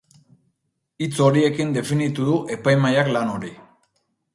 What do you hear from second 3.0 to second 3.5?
lan